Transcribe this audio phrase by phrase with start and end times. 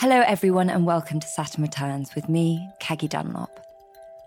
[0.00, 3.60] Hello, everyone, and welcome to Saturn Returns with me, Caggie Dunlop.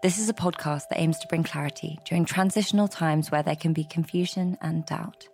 [0.04, 3.73] This is a podcast that aims to bring clarity during transitional times where there can
[3.73, 5.28] be confusion and doubt.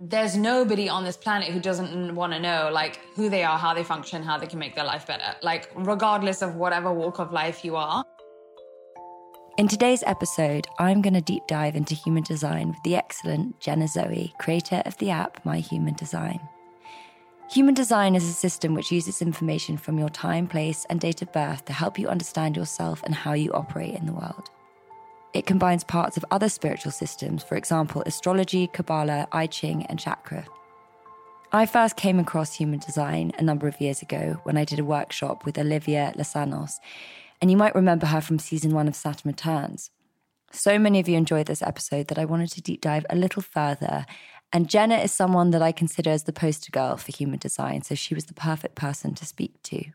[0.00, 3.74] There's nobody on this planet who doesn't want to know, like, who they are, how
[3.74, 5.34] they function, how they can make their life better.
[5.42, 8.04] Like, regardless of whatever walk of life you are.
[9.62, 13.86] In today's episode, I'm going to deep dive into human design with the excellent Jenna
[13.86, 16.40] Zoe, creator of the app My Human Design.
[17.48, 21.32] Human design is a system which uses information from your time, place, and date of
[21.32, 24.50] birth to help you understand yourself and how you operate in the world.
[25.32, 30.44] It combines parts of other spiritual systems, for example, astrology, Kabbalah, I Ching, and chakra.
[31.52, 34.84] I first came across human design a number of years ago when I did a
[34.84, 36.80] workshop with Olivia Lasanos
[37.42, 39.90] and you might remember her from season one of Saturn Returns.
[40.52, 43.42] So many of you enjoyed this episode that I wanted to deep dive a little
[43.42, 44.06] further.
[44.52, 47.96] And Jenna is someone that I consider as the poster girl for human design, so
[47.96, 49.86] she was the perfect person to speak to.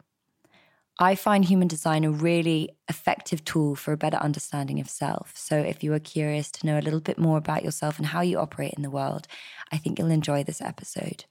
[0.99, 5.31] I find human design a really effective tool for a better understanding of self.
[5.37, 8.21] So, if you are curious to know a little bit more about yourself and how
[8.21, 9.27] you operate in the world,
[9.71, 11.25] I think you'll enjoy this episode.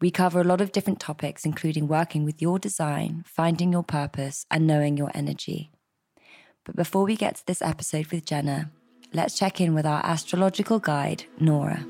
[0.00, 4.46] We cover a lot of different topics, including working with your design, finding your purpose,
[4.50, 5.70] and knowing your energy.
[6.64, 8.70] But before we get to this episode with Jenna,
[9.12, 11.84] let's check in with our astrological guide, Nora.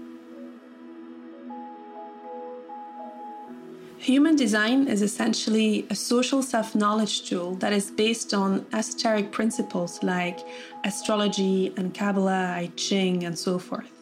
[3.99, 10.03] Human design is essentially a social self knowledge tool that is based on esoteric principles
[10.03, 10.41] like
[10.85, 14.00] astrology and Kabbalah, I Ching, and so forth.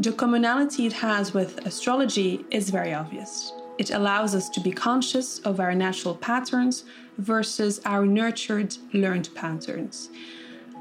[0.00, 3.52] The commonality it has with astrology is very obvious.
[3.76, 6.84] It allows us to be conscious of our natural patterns
[7.18, 10.08] versus our nurtured, learned patterns.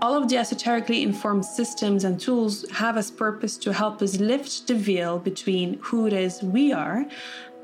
[0.02, 4.68] All of the esoterically informed systems and tools have as purpose to help us lift
[4.68, 7.06] the veil between who it is we are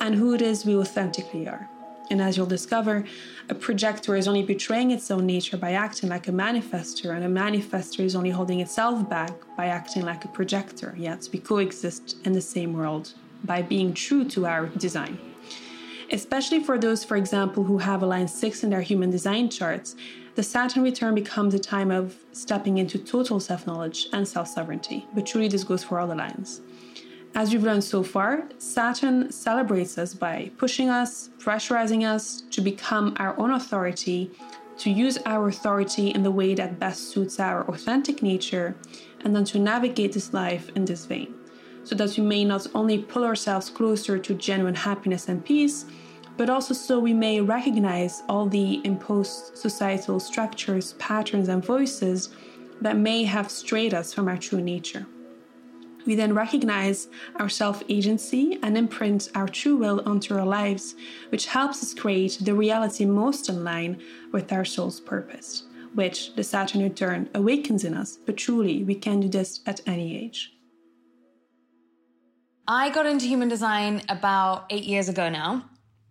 [0.02, 1.70] and who it is we authentically are.
[2.11, 3.04] And as you'll discover,
[3.49, 7.42] a projector is only betraying its own nature by acting like a manifester, and a
[7.42, 10.93] manifester is only holding itself back by acting like a projector.
[10.98, 15.17] Yet we coexist in the same world by being true to our design.
[16.11, 19.95] Especially for those, for example, who have a line 6 in their human design charts,
[20.36, 25.08] the Saturn return becomes a time of stepping into total self knowledge and self sovereignty.
[25.16, 26.61] But truly, this goes for all the lines.
[27.38, 33.14] As we've learned so far, Saturn celebrates us by pushing us, pressurizing us to become
[33.20, 34.32] our own authority,
[34.78, 38.78] to use our authority in the way that best suits our authentic nature,
[39.26, 41.36] and then to navigate this life in this vein,
[41.84, 45.84] so that we may not only pull ourselves closer to genuine happiness and peace,
[46.38, 52.30] but also so we may recognize all the imposed societal structures, patterns, and voices
[52.80, 55.06] that may have strayed us from our true nature.
[56.05, 57.08] We then recognize
[57.38, 60.95] our self agency and imprint our true will onto our lives,
[61.30, 64.02] which helps us create the reality most in line
[64.32, 65.64] with our soul's purpose,
[65.95, 68.17] which the Saturn return awakens in us.
[68.17, 70.52] But truly, we can do this at any age.
[72.67, 75.66] I got into human design about eight years ago now.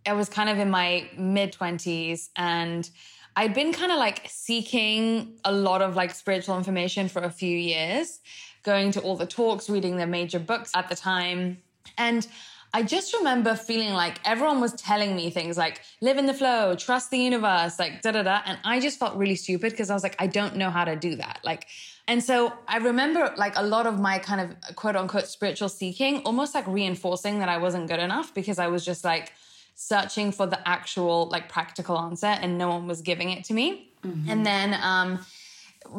[0.06, 2.88] I was kind of in my mid 20s and
[3.37, 7.56] I'd been kind of like seeking a lot of like spiritual information for a few
[7.56, 8.21] years
[8.64, 11.58] going to all the talks, reading the major books at the time.
[11.97, 12.26] And
[12.72, 16.75] I just remember feeling like everyone was telling me things like live in the flow,
[16.75, 18.41] trust the universe, like da da da.
[18.44, 20.97] And I just felt really stupid because I was like, I don't know how to
[20.97, 21.38] do that.
[21.44, 21.69] Like,
[22.08, 26.19] and so I remember like a lot of my kind of quote unquote spiritual seeking
[26.25, 29.32] almost like reinforcing that I wasn't good enough because I was just like
[29.76, 33.92] searching for the actual like practical answer and no one was giving it to me.
[34.04, 34.31] Mm-hmm.
[34.31, 35.20] And then, um,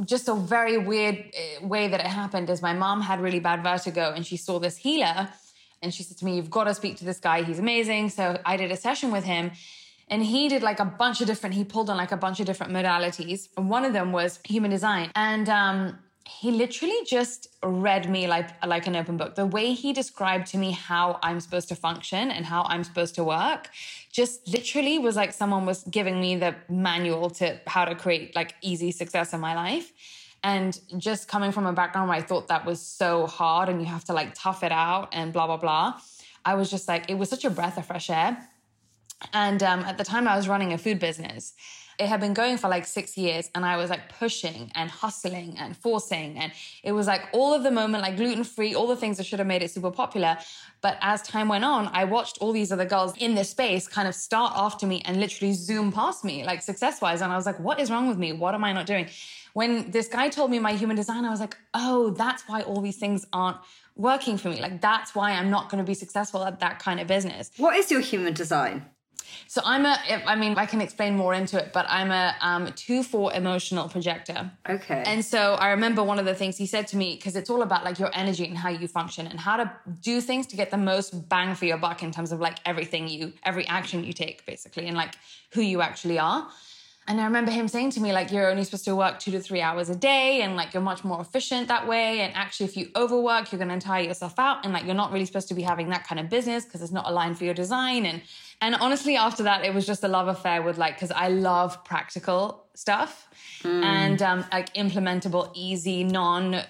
[0.05, 3.63] just a very weird eh, way that it happened is my mom had really bad
[3.63, 5.29] vertigo and she saw this healer
[5.81, 7.43] and she said to me, You've got to speak to this guy.
[7.43, 8.09] He's amazing.
[8.09, 9.51] So I did a session with him
[10.07, 12.45] and he did like a bunch of different, he pulled on like a bunch of
[12.45, 13.49] different modalities.
[13.57, 15.11] And one of them was human design.
[15.15, 19.93] And um, he literally just read me like like an open book the way he
[19.93, 23.69] described to me how i'm supposed to function and how i'm supposed to work
[24.15, 28.55] just literally was like someone was giving me the manual to how to create like
[28.61, 29.91] easy success in my life.
[30.41, 33.87] And just coming from a background where i thought that was so hard and you
[33.87, 35.99] have to like tough it out and blah blah blah
[36.45, 38.31] i was just like it was such a breath of fresh air.
[39.33, 41.53] And um, at the time i was running a food business
[41.97, 45.55] It had been going for like six years, and I was like pushing and hustling
[45.57, 46.37] and forcing.
[46.37, 46.51] And
[46.83, 49.39] it was like all of the moment, like gluten free, all the things that should
[49.39, 50.37] have made it super popular.
[50.81, 54.07] But as time went on, I watched all these other girls in this space kind
[54.07, 57.21] of start after me and literally zoom past me, like success wise.
[57.21, 58.33] And I was like, what is wrong with me?
[58.33, 59.07] What am I not doing?
[59.53, 62.81] When this guy told me my human design, I was like, oh, that's why all
[62.81, 63.57] these things aren't
[63.95, 64.61] working for me.
[64.61, 67.51] Like, that's why I'm not going to be successful at that kind of business.
[67.57, 68.85] What is your human design?
[69.47, 72.71] So I'm a, I mean, I can explain more into it, but I'm a um,
[72.75, 74.51] two four emotional projector.
[74.69, 75.03] Okay.
[75.05, 77.61] And so I remember one of the things he said to me because it's all
[77.61, 80.71] about like your energy and how you function and how to do things to get
[80.71, 84.13] the most bang for your buck in terms of like everything you, every action you
[84.13, 85.15] take, basically, and like
[85.51, 86.47] who you actually are.
[87.07, 89.39] And I remember him saying to me, like, you're only supposed to work two to
[89.39, 92.21] three hours a day, and like, you're much more efficient that way.
[92.21, 94.65] And actually, if you overwork, you're going to tire yourself out.
[94.65, 96.91] And like, you're not really supposed to be having that kind of business because it's
[96.91, 98.07] not aligned for your design.
[98.07, 98.23] And,
[98.61, 101.83] and honestly, after that, it was just a love affair with like, because I love
[101.83, 103.27] practical stuff
[103.63, 103.83] mm.
[103.83, 106.61] and um, like implementable, easy, non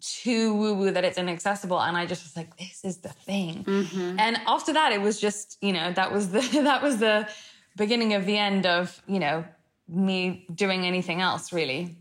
[0.00, 1.80] too woo woo that it's inaccessible.
[1.80, 3.64] And I just was like, this is the thing.
[3.64, 4.18] Mm-hmm.
[4.18, 7.28] And after that, it was just, you know, that was the, that was the,
[7.76, 9.44] beginning of the end of you know
[9.88, 11.96] me doing anything else really.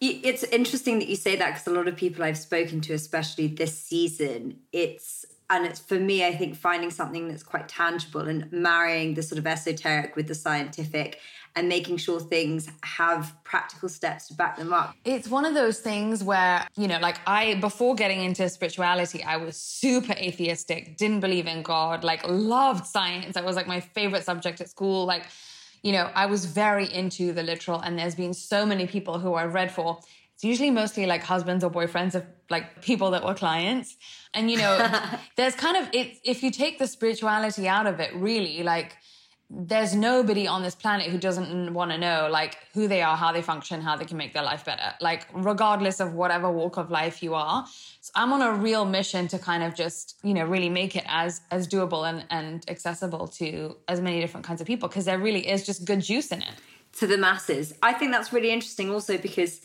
[0.00, 3.48] It's interesting that you say that because a lot of people I've spoken to, especially
[3.48, 8.50] this season, it's and it's for me, I think finding something that's quite tangible and
[8.52, 11.18] marrying the sort of esoteric with the scientific
[11.56, 14.94] and making sure things have practical steps to back them up.
[15.04, 19.38] It's one of those things where, you know, like I, before getting into spirituality, I
[19.38, 23.34] was super atheistic, didn't believe in God, like loved science.
[23.34, 25.06] That was like my favorite subject at school.
[25.06, 25.26] Like,
[25.82, 29.34] you know, I was very into the literal, and there's been so many people who
[29.34, 29.98] I've read for.
[30.34, 33.96] It's usually mostly like husbands or boyfriends of like people that were clients.
[34.34, 35.00] And, you know,
[35.36, 38.96] there's kind of, it, if you take the spirituality out of it, really, like,
[39.50, 43.32] there's nobody on this planet who doesn't want to know like who they are how
[43.32, 44.92] they function how they can make their life better.
[45.00, 47.64] Like regardless of whatever walk of life you are
[48.00, 51.04] so i'm on a real mission to kind of just you know really make it
[51.06, 55.18] as as doable and and accessible to as many different kinds of people because there
[55.18, 56.54] really is just good juice in it.
[57.00, 57.74] To the masses.
[57.82, 59.60] I think that's really interesting also because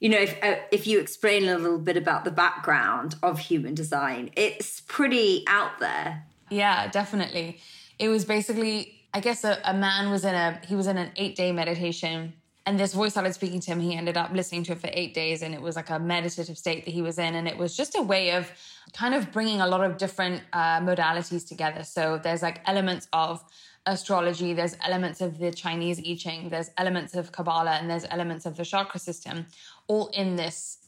[0.00, 3.74] you know if uh, if you explain a little bit about the background of human
[3.74, 7.60] design it's pretty out there yeah definitely
[8.00, 11.10] it was basically, I guess a, a man was in a, he was in an
[11.16, 12.32] eight day meditation
[12.66, 13.80] and this voice started speaking to him.
[13.80, 16.58] He ended up listening to it for eight days, and it was like a meditative
[16.58, 17.34] state that he was in.
[17.34, 18.52] And it was just a way of
[18.92, 21.84] kind of bringing a lot of different uh, modalities together.
[21.84, 23.42] So there's like elements of
[23.86, 28.46] astrology, there's elements of the Chinese I Ching, there's elements of Kabbalah, and there's elements
[28.46, 29.46] of the chakra system,
[29.86, 30.78] all in this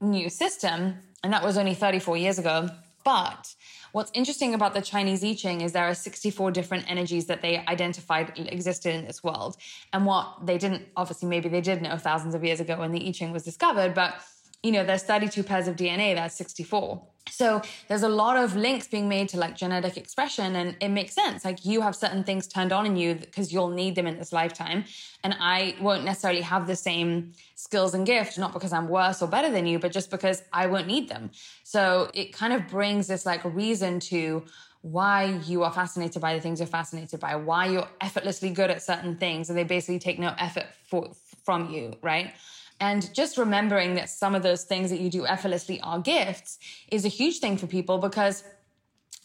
[0.00, 0.98] new system.
[1.22, 2.68] And that was only 34 years ago.
[3.04, 3.54] But
[3.92, 7.64] What's interesting about the Chinese I Ching is there are 64 different energies that they
[7.66, 9.56] identified existed in this world.
[9.92, 13.08] And what they didn't, obviously, maybe they did know thousands of years ago when the
[13.08, 14.20] I Ching was discovered, but
[14.62, 17.02] you know, there's 32 pairs of DNA, that's 64.
[17.30, 21.14] So there's a lot of links being made to like genetic expression, and it makes
[21.14, 21.44] sense.
[21.44, 24.32] Like you have certain things turned on in you because you'll need them in this
[24.32, 24.84] lifetime.
[25.22, 29.28] And I won't necessarily have the same skills and gifts, not because I'm worse or
[29.28, 31.30] better than you, but just because I won't need them.
[31.64, 34.44] So it kind of brings this like reason to
[34.82, 38.82] why you are fascinated by the things you're fascinated by, why you're effortlessly good at
[38.82, 41.10] certain things, and they basically take no effort for,
[41.44, 42.32] from you, right?
[42.80, 46.58] And just remembering that some of those things that you do effortlessly are gifts
[46.90, 48.44] is a huge thing for people because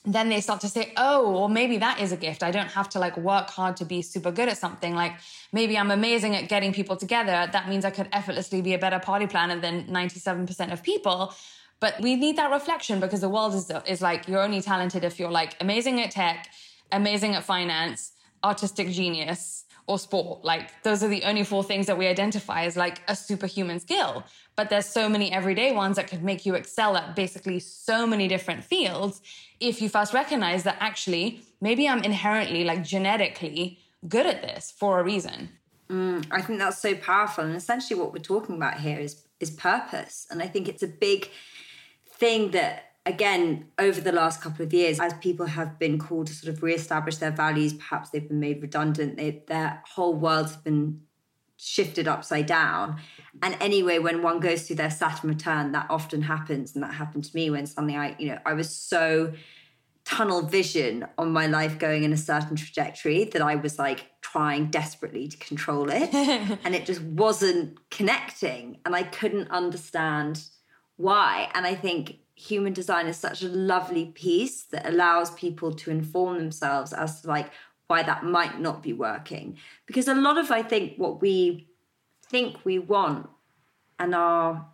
[0.06, 2.44] then they start to say, oh, well, maybe that is a gift.
[2.44, 4.94] I don't have to like work hard to be super good at something.
[4.94, 5.14] Like
[5.54, 7.50] maybe I'm amazing at getting people together.
[7.52, 11.34] That means I could effortlessly be a better party planner than 97% of people.
[11.80, 15.20] But we need that reflection because the world is, is like, you're only talented if
[15.20, 16.50] you're like amazing at tech,
[16.92, 18.12] amazing at finance,
[18.44, 20.44] artistic genius, or sport.
[20.44, 24.24] Like those are the only four things that we identify as like a superhuman skill.
[24.56, 28.28] But there's so many everyday ones that could make you excel at basically so many
[28.28, 29.22] different fields
[29.60, 35.00] if you first recognize that actually maybe I'm inherently like genetically good at this for
[35.00, 35.50] a reason.
[35.90, 37.44] Mm, I think that's so powerful.
[37.44, 40.26] And essentially what we're talking about here is is purpose.
[40.32, 41.30] And I think it's a big
[42.08, 46.34] thing that again, over the last couple of years, as people have been called to
[46.34, 50.58] sort of re-establish their values, perhaps they've been made redundant, they, their whole world has
[50.58, 51.02] been
[51.58, 53.00] shifted upside down.
[53.42, 56.76] And anyway, when one goes through their Saturn return, that often happens.
[56.76, 59.34] And that happened to me when something I, you know, I was so
[60.06, 64.68] tunnel vision on my life going in a certain trajectory that I was like trying
[64.68, 66.14] desperately to control it.
[66.14, 68.80] and it just wasn't connecting.
[68.86, 70.44] And I couldn't understand
[70.98, 71.50] why.
[71.54, 76.38] And I think human design is such a lovely piece that allows people to inform
[76.38, 77.52] themselves as to like
[77.88, 79.58] why that might not be working.
[79.86, 81.68] Because a lot of, I think, what we
[82.28, 83.30] think we want
[84.00, 84.66] and our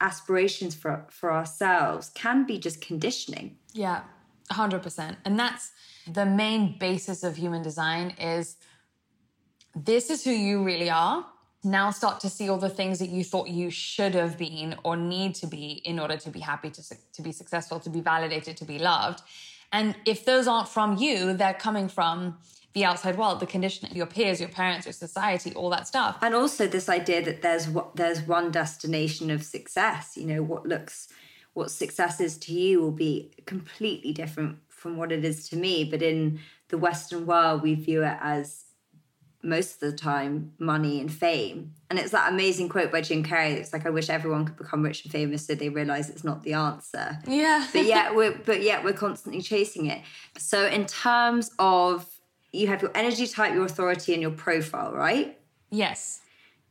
[0.00, 3.56] aspirations for, for ourselves can be just conditioning.
[3.72, 4.02] Yeah,
[4.50, 5.16] 100%.
[5.24, 5.72] And that's
[6.06, 8.56] the main basis of human design is
[9.74, 11.26] this is who you really are.
[11.64, 14.96] Now start to see all the things that you thought you should have been or
[14.96, 16.82] need to be in order to be happy, to,
[17.14, 19.20] to be successful, to be validated, to be loved.
[19.72, 22.38] And if those aren't from you, they're coming from
[22.72, 26.18] the outside world, the conditioning, of your peers, your parents, your society, all that stuff.
[26.20, 30.14] And also this idea that there's there's one destination of success.
[30.14, 31.08] You know, what looks
[31.54, 35.84] what success is to you will be completely different from what it is to me.
[35.84, 38.65] But in the Western world, we view it as
[39.46, 41.72] most of the time money and fame.
[41.88, 43.52] And it's that amazing quote by Jim Carrey.
[43.52, 46.42] It's like, I wish everyone could become rich and famous so they realize it's not
[46.42, 47.18] the answer.
[47.26, 47.66] Yeah.
[47.72, 50.02] but yet we're but yet we're constantly chasing it.
[50.36, 52.06] So in terms of
[52.52, 55.38] you have your energy type, your authority, and your profile, right?
[55.70, 56.20] Yes.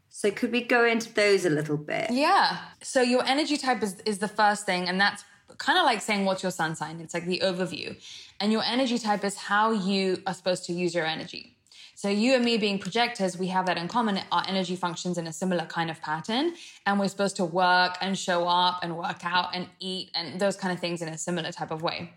[0.10, 2.12] So could we go into those a little bit?
[2.12, 2.58] Yeah.
[2.82, 5.24] So your energy type is, is the first thing, and that's
[5.58, 7.00] kind of like saying what's your sun sign.
[7.00, 7.96] It's like the overview.
[8.40, 11.55] And your energy type is how you are supposed to use your energy.
[11.98, 14.20] So you and me being projectors, we have that in common.
[14.30, 16.54] Our energy functions in a similar kind of pattern.
[16.86, 20.58] And we're supposed to work and show up and work out and eat and those
[20.58, 22.12] kind of things in a similar type of way.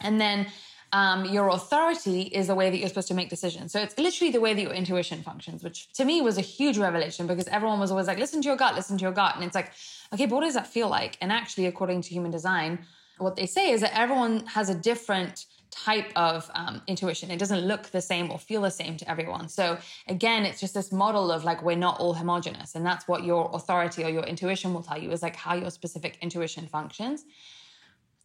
[0.00, 0.48] And then
[0.92, 3.70] um, your authority is the way that you're supposed to make decisions.
[3.70, 6.76] So it's literally the way that your intuition functions, which to me was a huge
[6.76, 9.36] revelation because everyone was always like, listen to your gut, listen to your gut.
[9.36, 9.70] And it's like,
[10.12, 11.16] okay, but what does that feel like?
[11.20, 12.80] And actually, according to human design,
[13.18, 17.30] what they say is that everyone has a different type of um, intuition.
[17.30, 19.48] It doesn't look the same or feel the same to everyone.
[19.48, 23.24] So again, it's just this model of like we're not all homogenous, and that's what
[23.24, 27.24] your authority or your intuition will tell you is like how your specific intuition functions.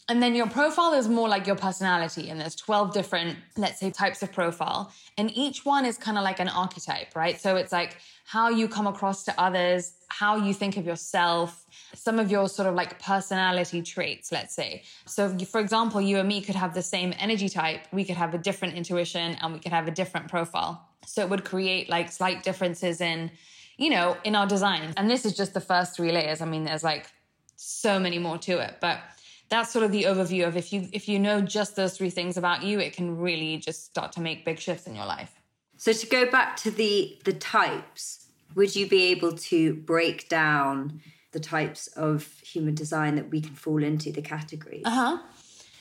[0.07, 3.89] And then your profile is more like your personality, and there's 12 different, let's say,
[3.89, 4.93] types of profile.
[5.17, 7.41] And each one is kind of like an archetype, right?
[7.41, 12.19] So it's like how you come across to others, how you think of yourself, some
[12.19, 14.83] of your sort of like personality traits, let's say.
[15.07, 18.35] So, for example, you and me could have the same energy type, we could have
[18.35, 20.87] a different intuition, and we could have a different profile.
[21.07, 23.31] So it would create like slight differences in,
[23.77, 24.93] you know, in our design.
[24.97, 26.41] And this is just the first three layers.
[26.41, 27.07] I mean, there's like
[27.55, 28.99] so many more to it, but
[29.49, 32.37] that's sort of the overview of if you if you know just those three things
[32.37, 35.31] about you it can really just start to make big shifts in your life.
[35.77, 41.01] So to go back to the the types would you be able to break down
[41.31, 44.83] the types of human design that we can fall into the categories?
[44.85, 45.17] Uh-huh.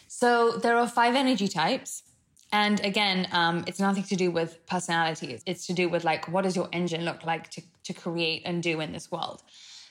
[0.09, 2.03] So there are five energy types.
[2.53, 5.41] And again um, it's nothing to do with personality.
[5.47, 8.63] It's to do with like what does your engine look like to, to create and
[8.63, 9.43] do in this world?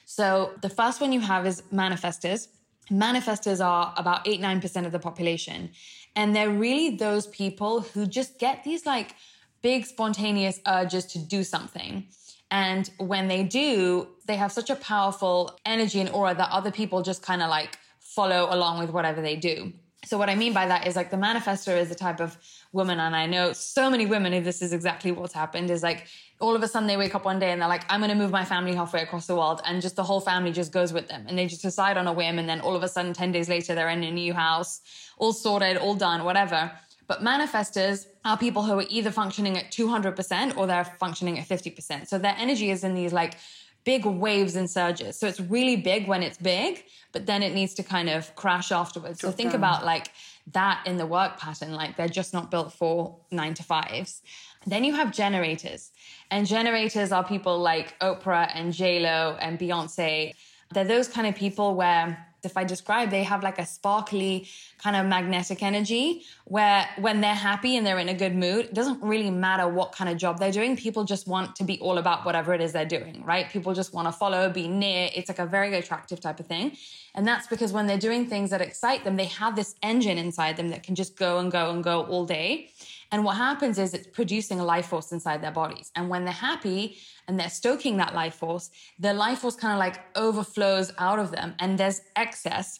[0.05, 2.49] So the first one you have is manifestors
[2.91, 5.71] manifestors are about 8 9% of the population.
[6.15, 9.15] And they're really those people who just get these like
[9.61, 12.07] big spontaneous urges to do something.
[12.51, 17.01] And when they do they have such a powerful energy and aura that other people
[17.01, 19.73] just kind of like follow along with whatever they do
[20.05, 22.37] so what i mean by that is like the manifestor is the type of
[22.71, 26.07] woman and i know so many women if this is exactly what's happened is like
[26.43, 28.17] all of a sudden they wake up one day and they're like, I'm going to
[28.17, 29.61] move my family halfway across the world.
[29.65, 31.25] And just the whole family just goes with them.
[31.27, 32.37] And they just decide on a whim.
[32.37, 34.81] And then all of a sudden, 10 days later, they're in a new house,
[35.17, 36.71] all sorted, all done, whatever.
[37.07, 42.07] But manifestors are people who are either functioning at 200% or they're functioning at 50%.
[42.07, 43.35] So their energy is in these like
[43.83, 45.17] big waves and surges.
[45.19, 48.71] So it's really big when it's big, but then it needs to kind of crash
[48.71, 49.19] afterwards.
[49.19, 50.09] so think about like
[50.51, 51.73] that in the work pattern.
[51.73, 54.21] Like they're just not built for nine to fives.
[54.65, 55.91] Then you have generators.
[56.31, 60.33] And generators are people like Oprah and J-Lo and Beyonce.
[60.73, 64.47] They're those kind of people where if I describe, they have like a sparkly
[64.77, 68.73] kind of magnetic energy where when they're happy and they're in a good mood, it
[68.73, 70.75] doesn't really matter what kind of job they're doing.
[70.75, 73.49] People just want to be all about whatever it is they're doing, right?
[73.49, 75.09] People just want to follow, be near.
[75.15, 76.77] It's like a very attractive type of thing.
[77.15, 80.57] And that's because when they're doing things that excite them, they have this engine inside
[80.57, 82.69] them that can just go and go and go all day.
[83.13, 85.91] And what happens is it's producing a life force inside their bodies.
[85.95, 89.77] And when they're happy and they're stoking that life force, the life force kind of
[89.77, 92.79] like overflows out of them and there's excess.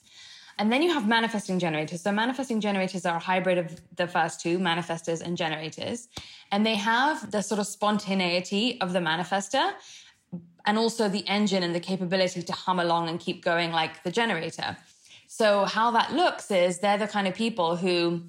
[0.58, 2.02] And then you have manifesting generators.
[2.02, 6.08] So manifesting generators are a hybrid of the first two, manifestors and generators.
[6.52, 9.74] And they have the sort of spontaneity of the manifester
[10.66, 14.12] and also the engine and the capability to hum along and keep going like the
[14.12, 14.78] generator.
[15.28, 18.24] So how that looks is they're the kind of people who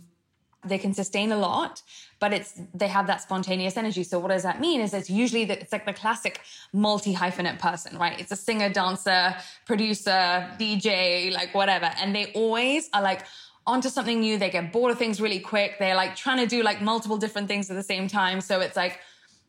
[0.67, 1.83] they can sustain a lot
[2.21, 5.45] but it's they have that spontaneous energy so what does that mean is it's usually
[5.45, 6.41] the, it's like the classic
[6.73, 9.35] multi hyphenate person right it's a singer dancer
[9.67, 13.23] producer dj like whatever and they always are like
[13.67, 14.39] onto something new.
[14.39, 15.79] They get bored of things really quick.
[15.79, 18.41] They're like trying to do like multiple different things at the same time.
[18.41, 19.01] So it's like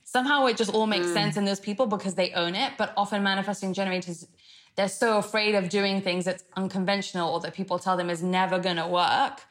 [0.04, 1.14] somehow it just all makes mm.
[1.14, 2.74] sense in those people because they own it.
[2.78, 4.28] But often manifesting generators,
[4.76, 8.60] they're so afraid of doing things that's unconventional or that people tell them is never
[8.60, 9.42] going to work.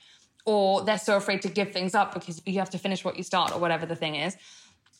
[0.44, 3.22] Or they're so afraid to give things up because you have to finish what you
[3.22, 4.36] start or whatever the thing is.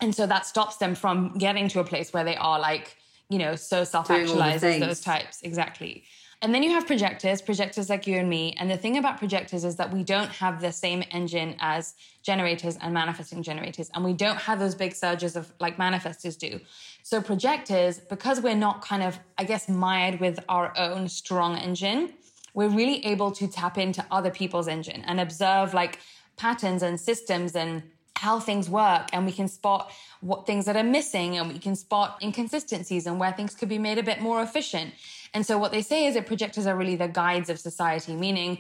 [0.00, 2.96] And so that stops them from getting to a place where they are like,
[3.28, 5.40] you know, so self actualized those types.
[5.42, 6.04] Exactly.
[6.42, 8.54] And then you have projectors, projectors like you and me.
[8.58, 12.76] And the thing about projectors is that we don't have the same engine as generators
[12.82, 13.90] and manifesting generators.
[13.94, 16.60] And we don't have those big surges of like manifestors do.
[17.02, 22.12] So projectors, because we're not kind of, I guess, mired with our own strong engine,
[22.54, 25.99] we're really able to tap into other people's engine and observe like
[26.37, 27.82] patterns and systems and
[28.16, 31.75] how things work and we can spot what things that are missing and we can
[31.75, 34.94] spot inconsistencies and where things could be made a bit more efficient.
[35.34, 38.58] And so what they say is that projectors are really the guides of society, meaning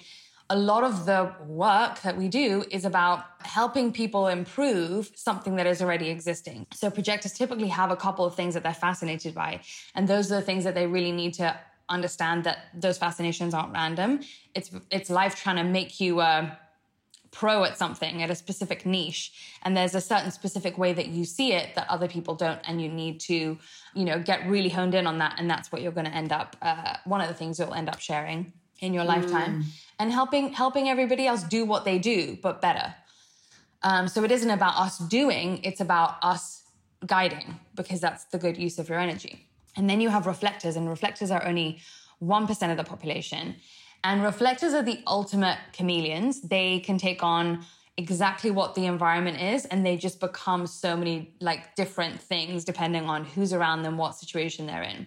[0.50, 5.66] a lot of the work that we do is about helping people improve something that
[5.66, 6.66] is already existing.
[6.74, 9.60] So projectors typically have a couple of things that they're fascinated by.
[9.94, 13.72] And those are the things that they really need to understand that those fascinations aren't
[13.72, 14.20] random.
[14.54, 16.50] It's it's life trying to make you uh,
[17.30, 19.32] pro at something at a specific niche.
[19.62, 22.80] And there's a certain specific way that you see it that other people don't and
[22.80, 23.58] you need to
[23.94, 25.34] you know get really honed in on that.
[25.38, 27.88] And that's what you're going to end up uh, one of the things you'll end
[27.88, 29.62] up sharing in your lifetime.
[29.62, 29.64] Mm.
[29.98, 32.94] and helping helping everybody else do what they do but better.
[33.82, 36.62] Um, so it isn't about us doing it's about us
[37.06, 39.46] guiding because that's the good use of your energy
[39.76, 41.80] and then you have reflectors and reflectors are only
[42.22, 43.56] 1% of the population
[44.04, 46.42] and reflectors are the ultimate chameleons.
[46.42, 47.64] They can take on
[47.96, 53.04] exactly what the environment is and they just become so many like different things depending
[53.04, 55.06] on who's around them, what situation they're in.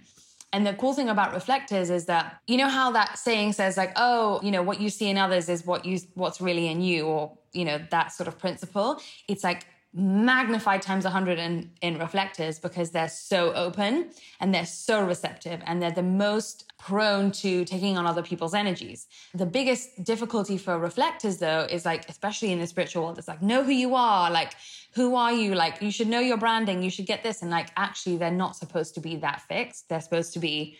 [0.51, 3.91] And the cool thing about reflectors is that you know how that saying says like,
[3.97, 7.05] oh, you know, what you see in others is what you what's really in you,
[7.05, 9.01] or you know, that sort of principle.
[9.27, 15.03] It's like magnified times 100 in, in reflectors because they're so open and they're so
[15.03, 19.07] receptive and they're the most prone to taking on other people's energies.
[19.33, 23.41] The biggest difficulty for reflectors, though, is like, especially in the spiritual world, it's like,
[23.41, 24.29] know who you are.
[24.29, 24.53] Like,
[24.93, 25.55] who are you?
[25.55, 26.83] Like, you should know your branding.
[26.83, 27.41] You should get this.
[27.41, 29.89] And like, actually, they're not supposed to be that fixed.
[29.89, 30.77] They're supposed to be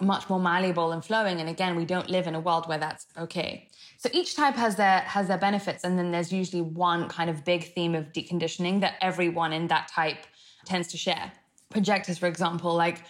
[0.00, 1.40] much more malleable and flowing.
[1.40, 3.68] And again, we don't live in a world where that's okay.
[3.98, 7.44] So each type has their has their benefits, and then there's usually one kind of
[7.44, 10.26] big theme of deconditioning that everyone in that type
[10.64, 11.32] tends to share.
[11.70, 13.04] Projectors, for example, like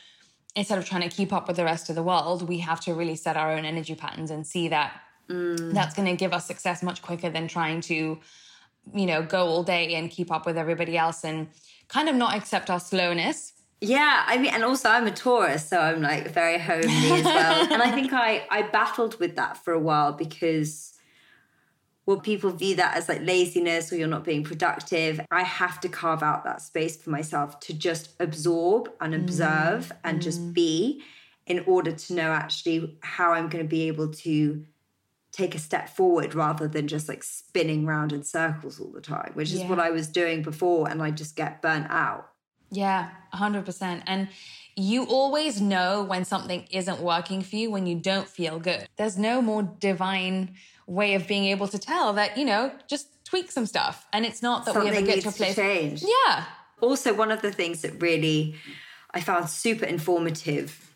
[0.54, 2.94] instead of trying to keep up with the rest of the world, we have to
[2.94, 5.72] really set our own energy patterns and see that mm.
[5.72, 8.18] that's going to give us success much quicker than trying to,
[8.94, 11.48] you know, go all day and keep up with everybody else and
[11.88, 13.52] kind of not accept our slowness.
[13.84, 17.72] Yeah, I mean, and also I'm a Taurus, so I'm like very homely as well.
[17.72, 20.92] and I think I I battled with that for a while because
[22.06, 25.20] well, people view that as like laziness or you're not being productive?
[25.30, 29.96] I have to carve out that space for myself to just absorb and observe mm.
[30.04, 30.22] and mm.
[30.22, 31.02] just be
[31.46, 34.64] in order to know actually how I'm going to be able to
[35.32, 39.30] take a step forward rather than just like spinning round in circles all the time,
[39.34, 39.68] which is yeah.
[39.68, 40.88] what I was doing before.
[40.88, 42.31] And I just get burnt out.
[42.72, 44.02] Yeah, 100%.
[44.06, 44.28] And
[44.74, 48.88] you always know when something isn't working for you when you don't feel good.
[48.96, 50.54] There's no more divine
[50.86, 54.06] way of being able to tell that, you know, just tweak some stuff.
[54.12, 55.54] And it's not that Something we ever get to a place.
[55.54, 56.02] To change.
[56.02, 56.44] Yeah.
[56.80, 58.56] Also, one of the things that really
[59.12, 60.88] I found super informative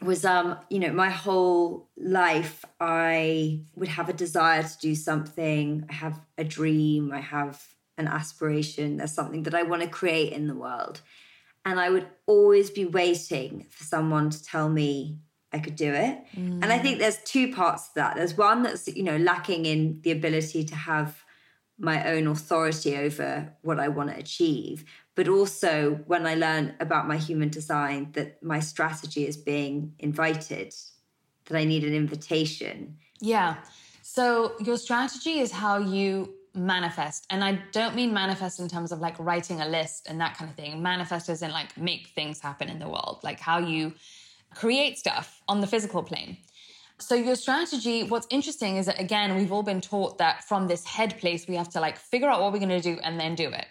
[0.00, 5.86] was um you know my whole life i would have a desire to do something
[5.88, 7.62] i have a dream i have
[7.98, 11.00] an aspiration there's something that i want to create in the world
[11.64, 15.18] and i would always be waiting for someone to tell me
[15.52, 16.18] I could do it.
[16.34, 16.62] Mm.
[16.62, 18.16] And I think there's two parts to that.
[18.16, 21.22] There's one that's, you know, lacking in the ability to have
[21.78, 24.84] my own authority over what I want to achieve.
[25.14, 30.74] But also when I learn about my human design, that my strategy is being invited,
[31.46, 32.96] that I need an invitation.
[33.20, 33.56] Yeah.
[34.00, 37.26] So your strategy is how you manifest.
[37.30, 40.50] And I don't mean manifest in terms of like writing a list and that kind
[40.50, 40.82] of thing.
[40.82, 43.94] Manifest as in like make things happen in the world, like how you
[44.54, 46.36] create stuff on the physical plane.
[46.98, 50.84] So your strategy, what's interesting is that again, we've all been taught that from this
[50.84, 53.34] head place, we have to like figure out what we're going to do and then
[53.34, 53.66] do it.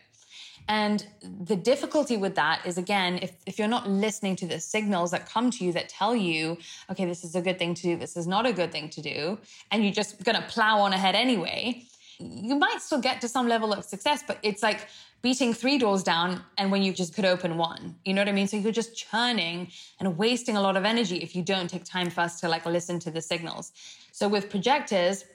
[0.67, 5.11] And the difficulty with that is again, if, if you're not listening to the signals
[5.11, 6.57] that come to you that tell you,
[6.89, 9.01] okay, this is a good thing to do, this is not a good thing to
[9.01, 9.39] do,
[9.71, 11.83] and you're just gonna plow on ahead anyway,
[12.21, 14.87] you might still get to some level of success, but it's like
[15.21, 17.95] beating three doors down and when you just could open one.
[18.05, 18.47] You know what I mean?
[18.47, 22.09] So you're just churning and wasting a lot of energy if you don't take time
[22.09, 23.71] first to like listen to the signals.
[24.11, 25.25] So with projectors,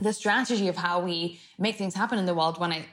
[0.00, 2.86] the strategy of how we make things happen in the world when I,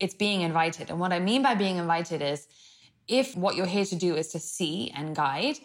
[0.00, 0.90] it's being invited.
[0.90, 2.46] And what I mean by being invited is
[3.08, 5.58] if what you're here to do is to see and guide,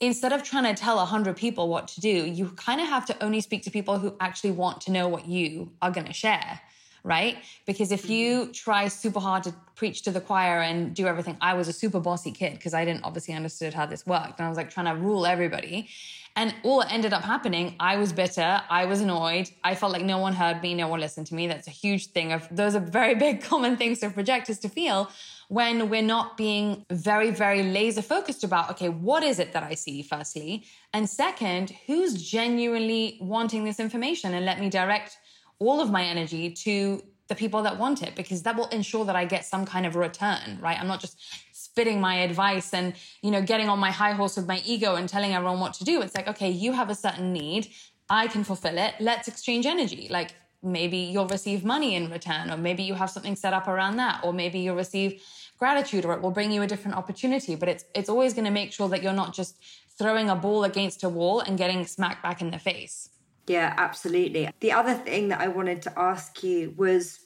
[0.00, 3.22] instead of trying to tell 100 people what to do, you kind of have to
[3.22, 6.60] only speak to people who actually want to know what you are going to share
[7.04, 7.38] right?
[7.66, 8.52] Because if you mm-hmm.
[8.52, 12.00] try super hard to preach to the choir and do everything, I was a super
[12.00, 14.38] bossy kid because I didn't obviously understood how this worked.
[14.38, 15.88] And I was like trying to rule everybody.
[16.36, 20.04] And all that ended up happening, I was bitter, I was annoyed, I felt like
[20.04, 21.48] no one heard me, no one listened to me.
[21.48, 25.10] That's a huge thing of those are very big common things for projectors to feel
[25.48, 29.74] when we're not being very, very laser focused about, okay, what is it that I
[29.74, 30.64] see, firstly?
[30.92, 34.34] And second, who's genuinely wanting this information?
[34.34, 35.16] And let me direct
[35.58, 39.16] all of my energy to the people that want it because that will ensure that
[39.16, 40.78] I get some kind of return, right?
[40.78, 41.18] I'm not just
[41.52, 45.08] spitting my advice and, you know, getting on my high horse with my ego and
[45.08, 46.02] telling everyone what to do.
[46.02, 47.68] It's like, okay, you have a certain need.
[48.10, 48.94] I can fulfill it.
[49.00, 50.08] Let's exchange energy.
[50.10, 53.96] Like maybe you'll receive money in return, or maybe you have something set up around
[53.96, 55.22] that, or maybe you'll receive
[55.58, 57.54] gratitude or it will bring you a different opportunity.
[57.54, 59.56] But it's it's always going to make sure that you're not just
[59.98, 63.10] throwing a ball against a wall and getting smacked back in the face.
[63.48, 64.48] Yeah, absolutely.
[64.60, 67.20] The other thing that I wanted to ask you was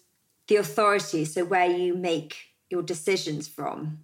[0.48, 2.36] the authority, so where you make
[2.70, 3.98] your decisions from.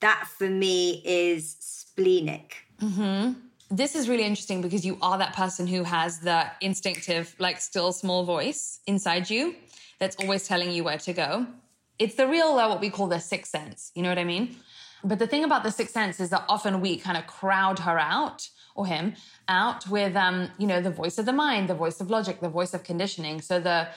[0.00, 2.56] That for me is splenic.
[2.80, 3.32] Mm-hmm.
[3.70, 7.92] This is really interesting because you are that person who has the instinctive, like still
[7.92, 9.56] small voice inside you
[9.98, 11.46] that's always telling you where to go.
[11.98, 13.90] It's the real, uh, what we call the sixth sense.
[13.94, 14.56] You know what I mean?
[15.02, 17.98] But the thing about the sixth sense is that often we kind of crowd her
[17.98, 19.14] out or him
[19.48, 22.48] out with um, you know, the voice of the mind, the voice of logic, the
[22.48, 23.40] voice of conditioning.
[23.40, 23.88] So the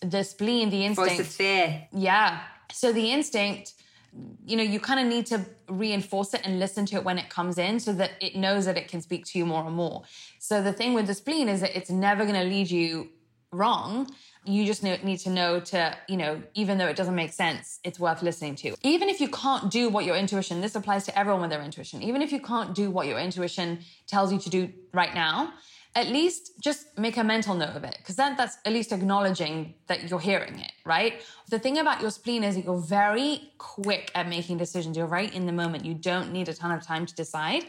[0.00, 1.10] the spleen, the instinct.
[1.10, 1.88] Voice of fear.
[1.92, 2.40] Yeah.
[2.72, 3.74] So the instinct,
[4.44, 7.28] you know, you kind of need to reinforce it and listen to it when it
[7.28, 10.02] comes in so that it knows that it can speak to you more and more.
[10.38, 13.10] So the thing with the spleen is that it's never going to lead you
[13.52, 14.08] wrong
[14.44, 18.00] you just need to know to, you know, even though it doesn't make sense, it's
[18.00, 18.74] worth listening to.
[18.82, 22.02] Even if you can't do what your intuition, this applies to everyone with their intuition,
[22.02, 25.52] even if you can't do what your intuition tells you to do right now,
[25.96, 29.74] at least just make a mental note of it because then that's at least acknowledging
[29.88, 31.20] that you're hearing it, right?
[31.48, 34.96] The thing about your spleen is that you're very quick at making decisions.
[34.96, 35.84] You're right in the moment.
[35.84, 37.64] You don't need a ton of time to decide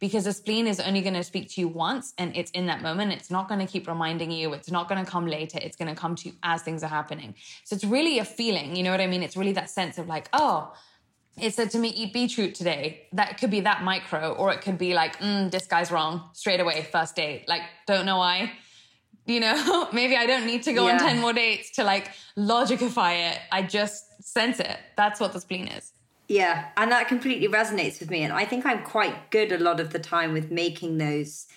[0.00, 2.80] because the spleen is only going to speak to you once and it's in that
[2.80, 3.12] moment.
[3.12, 4.54] It's not going to keep reminding you.
[4.54, 5.58] It's not going to come later.
[5.60, 7.34] It's going to come to you as things are happening.
[7.64, 8.74] So it's really a feeling.
[8.74, 9.22] You know what I mean?
[9.22, 10.72] It's really that sense of like, oh,
[11.40, 13.06] it said to me, eat beetroot today.
[13.12, 16.60] That could be that micro, or it could be like, mm, this guy's wrong straight
[16.60, 17.46] away, first date.
[17.46, 18.52] Like, don't know why.
[19.28, 20.92] You know, maybe I don't need to go yeah.
[20.92, 23.40] on 10 more dates to like logicify it.
[23.50, 24.78] I just sense it.
[24.96, 25.92] That's what the spleen is.
[26.28, 28.22] Yeah, and that completely resonates with me.
[28.22, 31.48] And I think I'm quite good a lot of the time with making those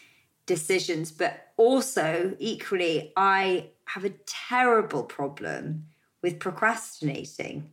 [0.47, 1.11] decisions.
[1.11, 5.85] But also, equally, I have a terrible problem
[6.23, 7.69] with procrastinating.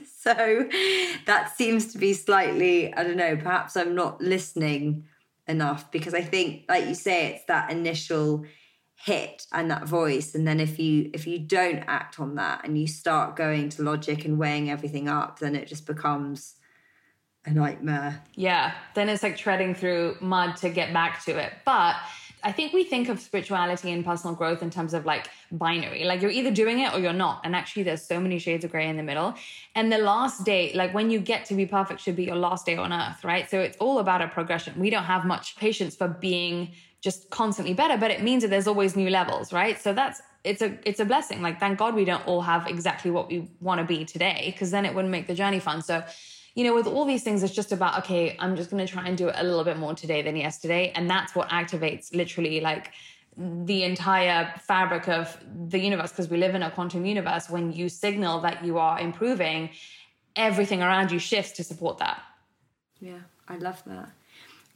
[0.18, 0.68] so
[1.26, 5.04] that seems to be slightly, I don't know, perhaps I'm not listening
[5.46, 8.44] enough because I think, like you say, it's that initial
[9.04, 10.34] hit and that voice.
[10.34, 13.82] And then if you if you don't act on that and you start going to
[13.82, 16.54] logic and weighing everything up then it just becomes
[17.44, 18.22] a nightmare.
[18.36, 21.52] Yeah then it's like treading through mud to get back to it.
[21.64, 21.96] But
[22.44, 26.04] I think we think of spirituality and personal growth in terms of like binary.
[26.04, 27.42] Like you're either doing it or you're not.
[27.44, 29.34] And actually, there's so many shades of gray in the middle.
[29.74, 32.66] And the last day, like when you get to be perfect, should be your last
[32.66, 33.48] day on earth, right?
[33.48, 34.78] So it's all about a progression.
[34.78, 38.68] We don't have much patience for being just constantly better, but it means that there's
[38.68, 39.80] always new levels, right?
[39.80, 41.42] So that's it's a it's a blessing.
[41.42, 44.70] Like thank God we don't all have exactly what we want to be today, because
[44.70, 45.82] then it wouldn't make the journey fun.
[45.82, 46.04] So,
[46.54, 49.06] you know, with all these things, it's just about okay, I'm just going to try
[49.06, 52.60] and do it a little bit more today than yesterday, and that's what activates literally
[52.60, 52.92] like
[53.36, 57.88] the entire fabric of the universe because we live in a quantum universe when you
[57.88, 59.70] signal that you are improving
[60.36, 62.20] everything around you shifts to support that
[63.00, 64.10] yeah i love that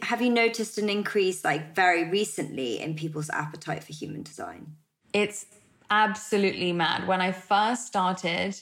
[0.02, 4.76] have you noticed an increase, like very recently, in people's appetite for human design?
[5.12, 5.46] It's
[5.90, 7.06] absolutely mad.
[7.06, 8.60] When I first started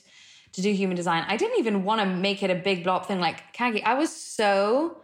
[0.55, 3.21] to do human design, I didn't even want to make it a big blob thing
[3.21, 3.83] like Caggie.
[3.83, 4.99] I was so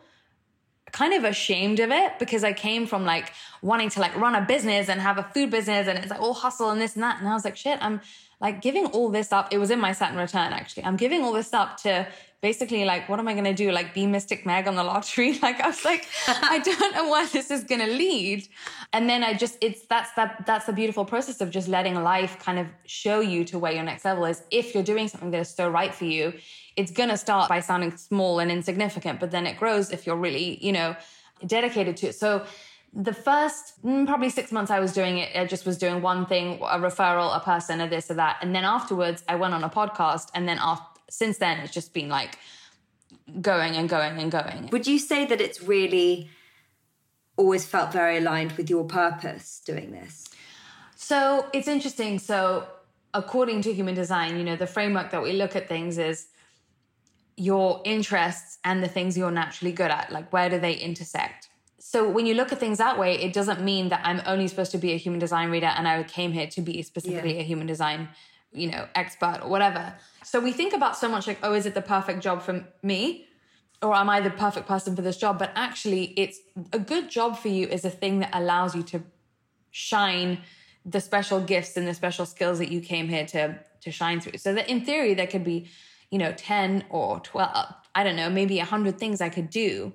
[0.93, 3.33] kind of ashamed of it because I came from like
[3.63, 6.35] wanting to like run a business and have a food business and it's like all
[6.35, 7.21] hustle and this and that.
[7.21, 8.01] And I was like, shit, I'm
[8.41, 9.53] like giving all this up.
[9.53, 10.85] It was in my Saturn return actually.
[10.85, 12.07] I'm giving all this up to
[12.41, 13.71] basically like, what am I going to do?
[13.71, 15.39] Like be Mystic Meg on the lottery?
[15.43, 18.49] Like I was like, I don't know where this is going to lead.
[18.93, 22.39] And then I just, it's, that's that, that's the beautiful process of just letting life
[22.39, 24.43] kind of show you to where your next level is.
[24.51, 26.33] If you're doing something that is so right for you,
[26.77, 30.17] it's going to start by sounding small and insignificant, but then it grows if you're
[30.17, 30.97] really, you know,
[31.47, 32.15] dedicated to it.
[32.15, 32.47] So
[32.93, 36.27] the first mm, probably six months I was doing it, I just was doing one
[36.27, 38.39] thing, a referral, a person, a this or that.
[38.43, 40.29] And then afterwards, I went on a podcast.
[40.35, 42.39] And then after, since then, it's just been like
[43.41, 44.69] going and going and going.
[44.73, 46.29] Would you say that it's really
[47.37, 50.29] always felt very aligned with your purpose doing this?
[50.97, 52.19] So it's interesting.
[52.19, 52.67] So,
[53.15, 56.27] according to human design, you know, the framework that we look at things is
[57.37, 60.13] your interests and the things you're naturally good at.
[60.13, 61.50] Like, where do they intersect?
[61.81, 64.71] So when you look at things that way, it doesn't mean that I'm only supposed
[64.73, 67.41] to be a human design reader and I came here to be specifically yeah.
[67.41, 68.11] a human design,
[68.53, 69.95] you know, expert or whatever.
[70.23, 73.27] So we think about so much like, oh, is it the perfect job for me?
[73.81, 75.39] Or am I the perfect person for this job?
[75.39, 76.39] But actually, it's
[76.75, 79.03] a good job for you is a thing that allows you to
[79.71, 80.43] shine
[80.85, 84.37] the special gifts and the special skills that you came here to to shine through.
[84.37, 85.67] So that in theory, there could be,
[86.11, 89.95] you know, 10 or 12, I don't know, maybe 100 things I could do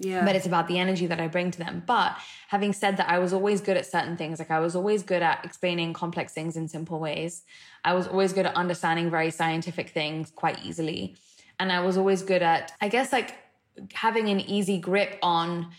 [0.00, 0.24] yeah.
[0.24, 1.82] But it's about the energy that I bring to them.
[1.86, 2.16] But
[2.48, 4.38] having said that, I was always good at certain things.
[4.38, 7.42] Like I was always good at explaining complex things in simple ways.
[7.84, 11.16] I was always good at understanding very scientific things quite easily.
[11.58, 13.36] And I was always good at, I guess, like
[13.92, 15.70] having an easy grip on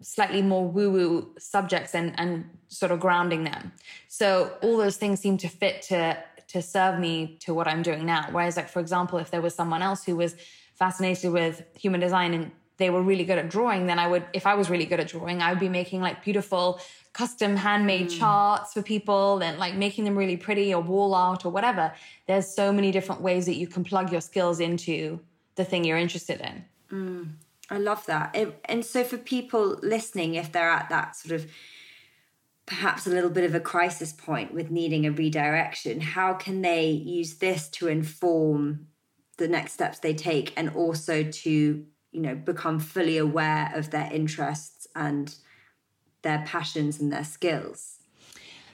[0.00, 3.70] slightly more woo woo subjects and, and sort of grounding them.
[4.08, 8.06] So all those things seem to fit to to serve me to what I'm doing
[8.06, 8.28] now.
[8.32, 10.34] Whereas, like for example, if there was someone else who was
[10.74, 14.46] fascinated with human design and they were really good at drawing, then I would, if
[14.46, 16.80] I was really good at drawing, I would be making like beautiful
[17.12, 18.18] custom handmade mm.
[18.18, 21.92] charts for people and like making them really pretty or wall art or whatever.
[22.26, 25.20] There's so many different ways that you can plug your skills into
[25.56, 26.64] the thing you're interested in.
[26.92, 27.28] Mm.
[27.70, 28.34] I love that.
[28.64, 31.50] and so for people listening, if they're at that sort of
[32.64, 36.88] perhaps a little bit of a crisis point with needing a redirection, how can they
[36.90, 38.86] use this to inform
[39.38, 44.10] the next steps they take and also to you know become fully aware of their
[44.12, 45.36] interests and
[46.22, 47.98] their passions and their skills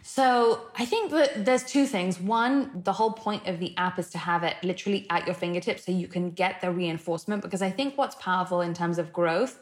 [0.07, 2.21] so I think that there's two things.
[2.21, 5.87] One, the whole point of the app is to have it literally at your fingertips
[5.87, 7.41] so you can get the reinforcement.
[7.41, 9.59] Because I think what's powerful in terms of growth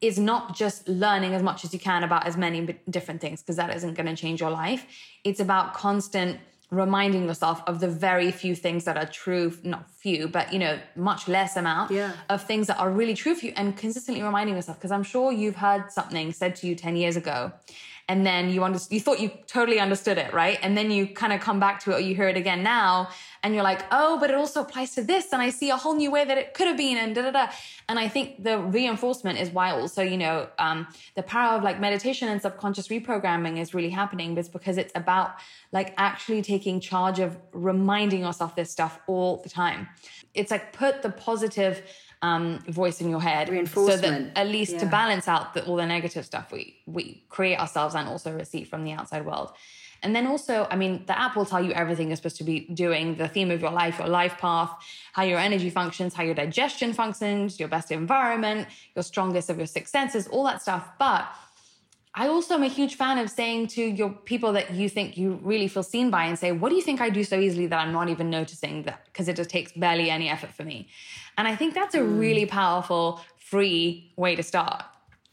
[0.00, 3.56] is not just learning as much as you can about as many different things, because
[3.56, 4.86] that isn't going to change your life.
[5.22, 6.40] It's about constant
[6.74, 10.78] reminding yourself of the very few things that are true, not few, but you know,
[10.96, 12.12] much less amount yeah.
[12.28, 14.78] of things that are really true for you and consistently reminding yourself.
[14.78, 17.52] Because I'm sure you've heard something said to you 10 years ago
[18.08, 20.58] and then you under- you thought you totally understood it, right?
[20.62, 23.08] And then you kind of come back to it or you hear it again now
[23.42, 25.32] and you're like, oh, but it also applies to this.
[25.32, 27.30] And I see a whole new way that it could have been and da da
[27.30, 27.52] da.
[27.88, 31.80] And I think the reinforcement is why also, you know, um, the power of like
[31.80, 34.36] meditation and subconscious reprogramming is really happening.
[34.36, 35.36] It's because it's about
[35.72, 39.88] like actually taking charge of reminding yourself this stuff all the time.
[40.34, 41.82] It's like put the positive
[42.24, 44.80] um, voice in your head, reinforcement, so that at least yeah.
[44.82, 48.66] to balance out the, all the negative stuff we we create ourselves and also receive
[48.68, 49.50] from the outside world.
[50.02, 52.60] And then also, I mean, the app will tell you everything you're supposed to be
[52.84, 54.70] doing, the theme of your life, your life path,
[55.16, 59.66] how your energy functions, how your digestion functions, your best environment, your strongest of your
[59.66, 60.84] six senses, all that stuff.
[60.98, 61.22] But
[62.16, 65.40] I also am a huge fan of saying to your people that you think you
[65.42, 67.80] really feel seen by and say, what do you think I do so easily that
[67.80, 69.04] I'm not even noticing that?
[69.06, 70.88] Because it just takes barely any effort for me.
[71.36, 72.20] And I think that's a mm.
[72.20, 74.84] really powerful, free way to start.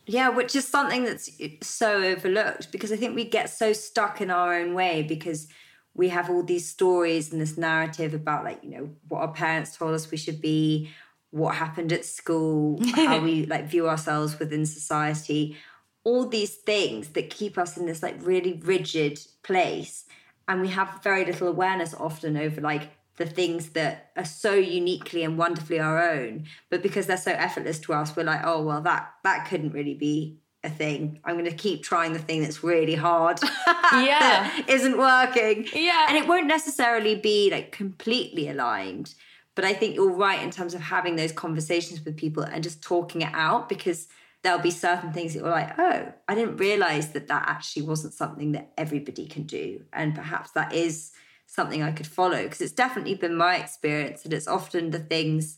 [0.08, 1.30] Yeah, which is something that's
[1.62, 5.48] so overlooked because I think we get so stuck in our own way because
[5.94, 9.78] we have all these stories and this narrative about like, you know, what our parents
[9.78, 10.90] told us we should be,
[11.30, 15.56] what happened at school, how we like view ourselves within society
[16.04, 20.06] all these things that keep us in this like really rigid place.
[20.48, 25.24] And we have very little awareness often over like the things that are so uniquely
[25.24, 26.46] and wonderfully our own.
[26.70, 29.94] But because they're so effortless to us we're like oh well that that couldn't really
[29.94, 31.20] be a thing.
[31.24, 33.40] I'm going to keep trying the thing that's really hard
[33.94, 34.62] yeah.
[34.68, 35.68] isn't working.
[35.74, 36.06] Yeah.
[36.08, 39.16] And it won't necessarily be like completely aligned.
[39.54, 42.82] But i think you're right in terms of having those conversations with people and just
[42.82, 44.08] talking it out because
[44.44, 48.14] there'll be certain things that you're like, oh, I didn't realize that that actually wasn't
[48.14, 49.84] something that everybody can do.
[49.94, 51.12] And perhaps that is
[51.52, 55.58] something I could follow because it's definitely been my experience and it's often the things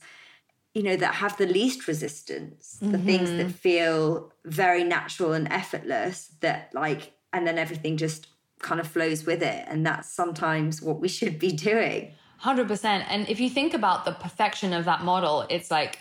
[0.74, 3.06] you know that have the least resistance the mm-hmm.
[3.06, 8.26] things that feel very natural and effortless that like and then everything just
[8.58, 13.30] kind of flows with it and that's sometimes what we should be doing 100% and
[13.30, 16.00] if you think about the perfection of that model it's like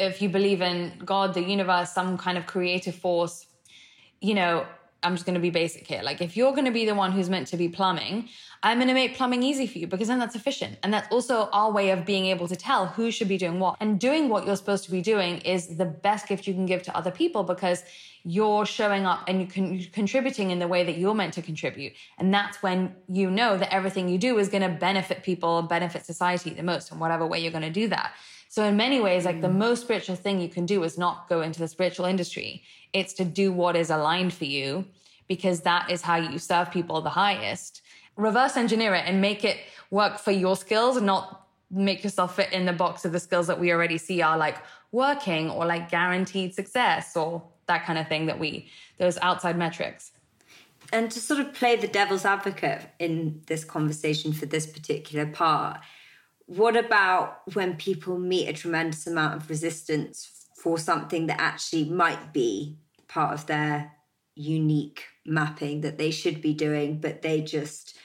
[0.00, 3.46] if you believe in God, the universe, some kind of creative force,
[4.20, 4.66] you know,
[5.02, 6.02] I'm just going to be basic here.
[6.02, 8.28] Like, if you're going to be the one who's meant to be plumbing,
[8.62, 10.76] I'm going to make plumbing easy for you because then that's efficient.
[10.82, 13.76] And that's also our way of being able to tell who should be doing what.
[13.80, 16.82] And doing what you're supposed to be doing is the best gift you can give
[16.82, 17.82] to other people because
[18.22, 21.94] you're showing up and you can, contributing in the way that you're meant to contribute.
[22.18, 26.04] And that's when you know that everything you do is going to benefit people, benefit
[26.04, 28.12] society the most in whatever way you're going to do that.
[28.50, 29.58] So in many ways, like the mm.
[29.58, 32.64] most spiritual thing you can do is not go into the spiritual industry.
[32.92, 34.86] It's to do what is aligned for you
[35.28, 37.80] because that is how you serve people the highest.
[38.16, 39.58] Reverse engineer it and make it
[39.92, 43.46] work for your skills and not make yourself fit in the box of the skills
[43.46, 44.56] that we already see are like
[44.90, 50.10] working or like guaranteed success or that kind of thing that we, those outside metrics.
[50.92, 55.78] And to sort of play the devil's advocate in this conversation for this particular part,
[56.50, 62.32] what about when people meet a tremendous amount of resistance for something that actually might
[62.32, 63.92] be part of their
[64.34, 67.96] unique mapping that they should be doing, but they just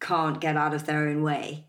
[0.00, 1.64] can't get out of their own way?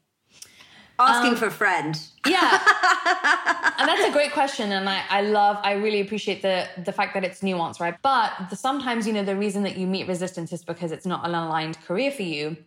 [1.00, 1.98] Asking um, for a friend.
[2.28, 2.52] Yeah.
[3.80, 4.74] and that's a great question.
[4.74, 7.96] And I, I love, I really appreciate the the fact that it's nuanced, right?
[8.02, 11.26] But the, sometimes, you know, the reason that you meet resistance is because it's not
[11.26, 12.58] an aligned career for you.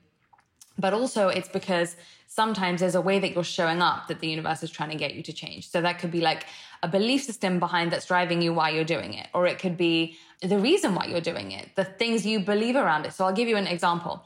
[0.78, 4.62] But also it's because sometimes there's a way that you're showing up that the universe
[4.62, 5.68] is trying to get you to change.
[5.68, 6.46] So that could be like
[6.82, 10.16] a belief system behind that's driving you why you're doing it, or it could be
[10.40, 13.12] the reason why you're doing it, the things you believe around it.
[13.12, 14.22] So I'll give you an example.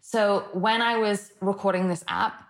[0.00, 2.42] So when I was recording this app,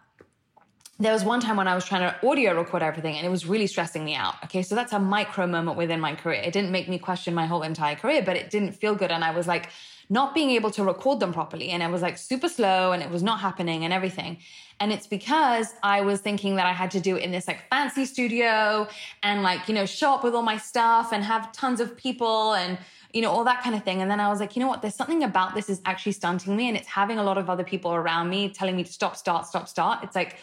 [1.00, 3.44] there was one time when I was trying to audio record everything and it was
[3.44, 4.34] really stressing me out.
[4.44, 4.62] Okay.
[4.62, 6.40] So that's a micro moment within my career.
[6.40, 9.10] It didn't make me question my whole entire career, but it didn't feel good.
[9.10, 9.70] And I was like,
[10.12, 11.70] not being able to record them properly.
[11.70, 14.36] And it was like super slow and it was not happening and everything.
[14.78, 17.66] And it's because I was thinking that I had to do it in this like
[17.70, 18.86] fancy studio
[19.22, 22.52] and like, you know, show up with all my stuff and have tons of people
[22.52, 22.76] and,
[23.14, 24.02] you know, all that kind of thing.
[24.02, 24.82] And then I was like, you know what?
[24.82, 27.64] There's something about this is actually stunting me and it's having a lot of other
[27.64, 30.04] people around me telling me to stop, start, stop, start.
[30.04, 30.36] It's like,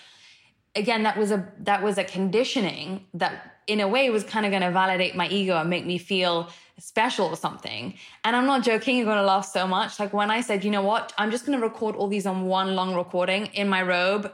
[0.76, 4.52] again, that was a, that was a conditioning that in a way was kind of
[4.52, 6.50] going to validate my ego and make me feel
[6.80, 7.94] special or something.
[8.24, 10.00] And I'm not joking, you're going to laugh so much.
[10.00, 12.46] Like when I said, you know what, I'm just going to record all these on
[12.46, 14.34] one long recording in my robe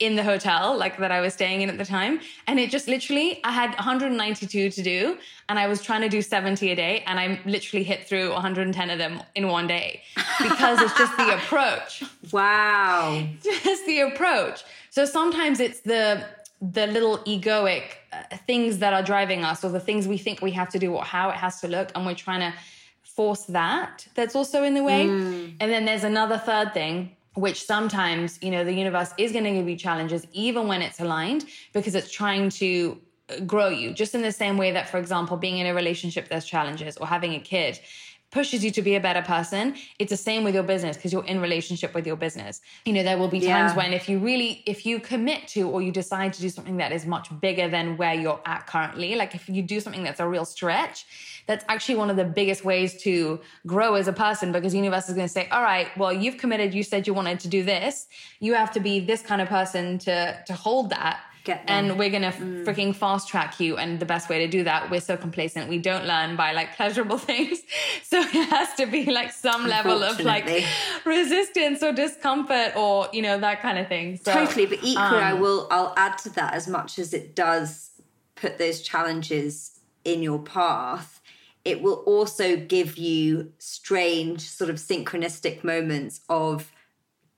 [0.00, 2.20] in the hotel, like that I was staying in at the time.
[2.46, 5.18] And it just literally, I had 192 to do
[5.50, 7.04] and I was trying to do 70 a day.
[7.06, 10.02] And I literally hit through 110 of them in one day
[10.42, 12.02] because it's just the approach.
[12.32, 13.26] Wow.
[13.42, 14.64] Just the approach.
[14.88, 16.24] So sometimes it's the,
[16.60, 20.50] the little egoic uh, things that are driving us or the things we think we
[20.50, 22.56] have to do or how it has to look and we're trying to
[23.02, 25.54] force that that's also in the way mm.
[25.58, 29.52] and then there's another third thing which sometimes you know the universe is going to
[29.52, 34.14] give you challenges even when it's aligned because it's trying to uh, grow you just
[34.14, 37.34] in the same way that for example being in a relationship there's challenges or having
[37.34, 37.80] a kid
[38.30, 41.24] pushes you to be a better person it's the same with your business because you're
[41.24, 42.60] in relationship with your business.
[42.84, 43.76] You know there will be times yeah.
[43.76, 46.92] when if you really if you commit to or you decide to do something that
[46.92, 50.28] is much bigger than where you're at currently like if you do something that's a
[50.28, 51.06] real stretch
[51.46, 55.08] that's actually one of the biggest ways to grow as a person because the universe
[55.08, 57.62] is going to say all right well you've committed you said you wanted to do
[57.62, 58.06] this.
[58.38, 62.32] You have to be this kind of person to to hold that and we're gonna
[62.32, 62.64] mm.
[62.64, 63.76] freaking fast track you.
[63.76, 66.76] And the best way to do that, we're so complacent, we don't learn by like
[66.76, 67.60] pleasurable things.
[68.02, 70.64] So it has to be like some level of like
[71.04, 74.18] resistance or discomfort or you know that kind of thing.
[74.22, 75.68] So, totally, but equally, um, I will.
[75.70, 77.90] I'll add to that as much as it does
[78.34, 81.20] put those challenges in your path.
[81.64, 86.72] It will also give you strange, sort of synchronistic moments of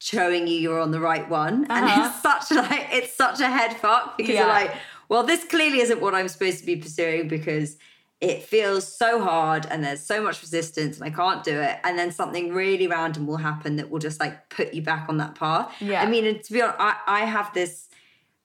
[0.02, 1.64] showing you you're on the right one.
[1.70, 1.74] Uh-huh.
[1.74, 4.40] And it's such like it's such a head fuck because yeah.
[4.40, 4.74] you're like,
[5.08, 7.76] well, this clearly isn't what I'm supposed to be pursuing because
[8.20, 11.78] it feels so hard and there's so much resistance and I can't do it.
[11.84, 15.16] And then something really random will happen that will just like put you back on
[15.16, 15.72] that path.
[15.80, 16.02] Yeah.
[16.02, 17.88] I mean, to be honest, I, I have this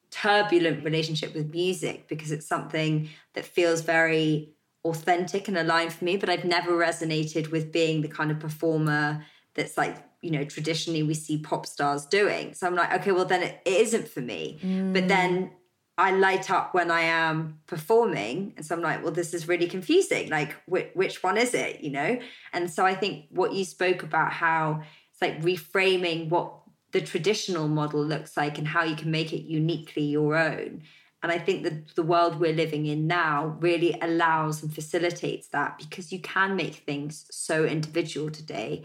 [0.09, 4.49] turbulent relationship with music because it's something that feels very
[4.83, 9.23] authentic and aligned for me, but I've never resonated with being the kind of performer
[9.53, 12.53] that's like you know traditionally we see pop stars doing.
[12.53, 14.59] So i'm like okay well then it, it isn't for me.
[14.61, 14.93] Mm.
[14.93, 15.51] but then
[15.97, 18.53] i light up when i am performing.
[18.57, 20.29] And so i'm like well this is really confusing.
[20.29, 22.19] Like which, which one is it you know?
[22.53, 26.53] And so i think what you spoke about how it's like reframing what
[26.91, 30.83] the traditional model looks like and how you can make it uniquely your own.
[31.23, 35.77] And I think that the world we're living in now really allows and facilitates that
[35.77, 38.83] because you can make things so individual today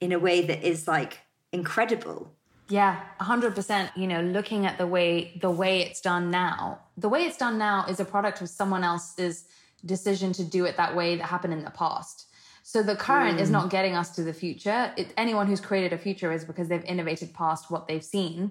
[0.00, 1.18] in a way that is like
[1.52, 2.32] incredible.
[2.68, 6.80] Yeah, 100%, you know, looking at the way the way it's done now.
[6.96, 9.44] The way it's done now is a product of someone else's
[9.84, 12.26] decision to do it that way that happened in the past.
[12.64, 13.42] So the current mm.
[13.42, 14.92] is not getting us to the future.
[14.96, 18.50] It, anyone who's created a future is because they've innovated past what they've seen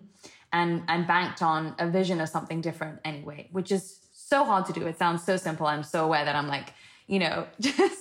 [0.54, 4.74] and and banked on a vision of something different anyway, which is so hard to
[4.74, 4.88] do.
[4.88, 5.68] It sounds so simple.
[5.68, 6.74] I'm so aware that I'm like,
[7.08, 8.00] you know, just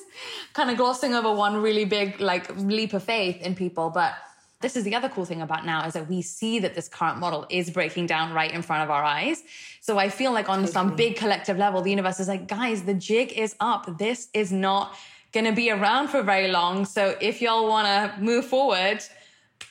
[0.52, 4.14] kind of glossing over one really big like leap of faith in people, but
[4.60, 7.18] this is the other cool thing about now is that we see that this current
[7.18, 9.42] model is breaking down right in front of our eyes.
[9.82, 10.72] So I feel like on totally.
[10.72, 13.98] some big collective level, the universe is like, guys, the jig is up.
[13.98, 14.96] This is not
[15.32, 16.86] going to be around for very long.
[16.86, 19.04] So if y'all want to move forward,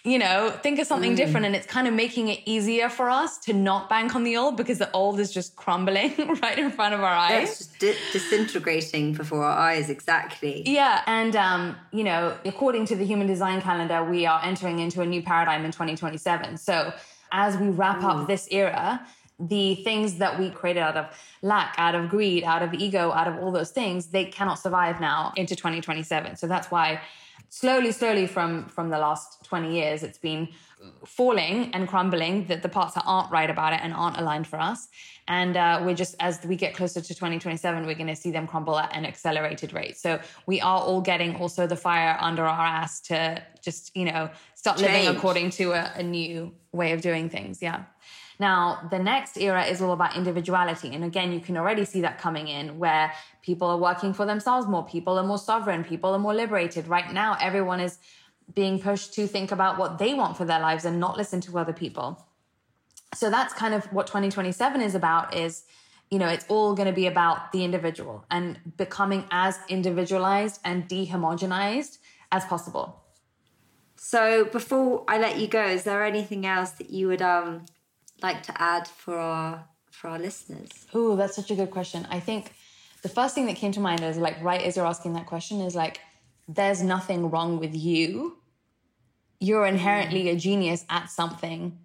[0.03, 1.17] you know, think of something mm.
[1.17, 1.45] different.
[1.45, 4.57] And it's kind of making it easier for us to not bank on the old
[4.57, 7.49] because the old is just crumbling right in front of our eyes.
[7.49, 10.63] It's just di- disintegrating before our eyes, exactly.
[10.65, 11.01] Yeah.
[11.07, 15.05] And, um, you know, according to the human design calendar, we are entering into a
[15.05, 16.57] new paradigm in 2027.
[16.57, 16.93] So
[17.31, 18.21] as we wrap mm.
[18.21, 19.05] up this era,
[19.39, 21.07] the things that we created out of
[21.41, 25.01] lack, out of greed, out of ego, out of all those things, they cannot survive
[25.01, 26.35] now into 2027.
[26.35, 27.01] So that's why
[27.54, 30.49] slowly, slowly from from the last 20 years, it's been
[31.06, 34.60] falling and crumbling that the parts that aren't right about it and aren't aligned for
[34.60, 34.89] us.
[35.28, 38.47] And uh, we're just as we get closer to 2027 we're going to see them
[38.47, 39.97] crumble at an accelerated rate.
[39.97, 44.30] So we are all getting also the fire under our ass to just you know
[44.56, 44.91] start Change.
[44.91, 47.62] living according to a, a new way of doing things.
[47.62, 47.84] Yeah
[48.39, 50.93] now, the next era is all about individuality.
[50.93, 54.67] And again, you can already see that coming in where people are working for themselves
[54.67, 56.88] more, people are more sovereign, people are more liberated.
[56.88, 57.99] Right now, everyone is
[58.53, 61.57] being pushed to think about what they want for their lives and not listen to
[61.57, 62.25] other people.
[63.13, 65.63] So that's kind of what 2027 is about is
[66.09, 70.88] you know, it's all going to be about the individual and becoming as individualized and
[70.88, 71.97] dehomogenized
[72.31, 73.01] as possible.
[73.95, 77.65] So before I let you go, is there anything else that you would um
[78.24, 80.88] like to add for our for our listeners?
[80.93, 82.07] Oh, that's such a good question.
[82.09, 82.53] I think
[83.03, 85.61] the first thing that came to mind is like right as you're asking that question
[85.61, 85.99] is like
[86.47, 88.38] there's nothing wrong with you.
[89.39, 91.78] You're inherently a genius at something,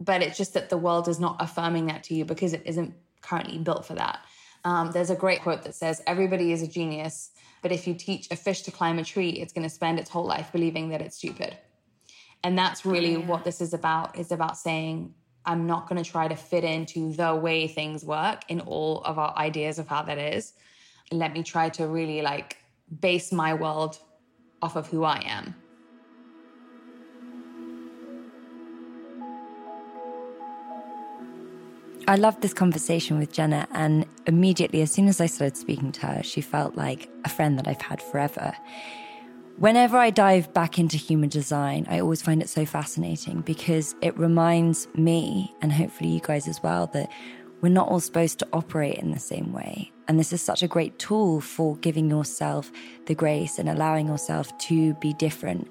[0.00, 2.94] but it's just that the world is not affirming that to you because it isn't
[3.20, 4.20] currently built for that.
[4.64, 8.28] Um, there's a great quote that says, Everybody is a genius, but if you teach
[8.30, 11.00] a fish to climb a tree, it's going to spend its whole life believing that
[11.00, 11.56] it's stupid.
[12.44, 13.26] And that's really yeah.
[13.26, 15.14] what this is about, is about saying,
[15.44, 19.18] I'm not going to try to fit into the way things work in all of
[19.18, 20.52] our ideas of how that is.
[21.10, 22.58] Let me try to really like
[23.00, 23.98] base my world
[24.60, 25.54] off of who I am.
[32.08, 36.06] I loved this conversation with Jenna, and immediately, as soon as I started speaking to
[36.06, 38.52] her, she felt like a friend that I've had forever.
[39.58, 44.18] Whenever I dive back into human design, I always find it so fascinating because it
[44.18, 47.10] reminds me, and hopefully you guys as well, that
[47.60, 49.92] we're not all supposed to operate in the same way.
[50.08, 52.72] And this is such a great tool for giving yourself
[53.06, 55.68] the grace and allowing yourself to be different.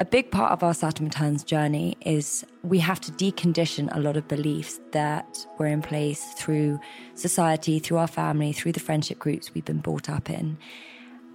[0.00, 4.16] A big part of our Saturn returns journey is we have to decondition a lot
[4.16, 6.78] of beliefs that were in place through
[7.14, 10.56] society, through our family, through the friendship groups we've been brought up in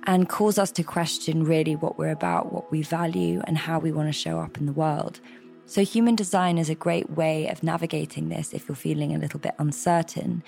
[0.06, 3.92] and cause us to question really what we're about, what we value, and how we
[3.92, 5.20] want to show up in the world.
[5.66, 9.40] So, human design is a great way of navigating this if you're feeling a little
[9.40, 10.44] bit uncertain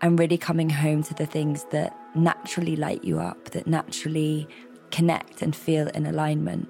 [0.00, 4.46] and really coming home to the things that naturally light you up, that naturally
[4.90, 6.68] connect and feel in alignment.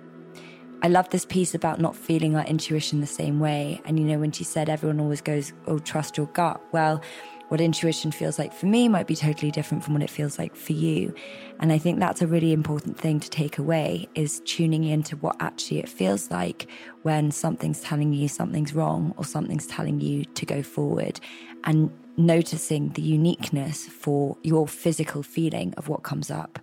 [0.83, 3.83] I love this piece about not feeling our intuition the same way.
[3.85, 6.61] And you know, when she said everyone always goes, Oh, trust your gut.
[6.73, 7.03] Well,
[7.51, 10.55] what intuition feels like for me might be totally different from what it feels like
[10.55, 11.13] for you.
[11.59, 15.35] And I think that's a really important thing to take away is tuning into what
[15.41, 16.69] actually it feels like
[17.03, 21.19] when something's telling you something's wrong or something's telling you to go forward
[21.65, 26.61] and noticing the uniqueness for your physical feeling of what comes up.